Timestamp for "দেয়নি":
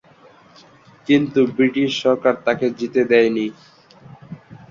3.11-3.45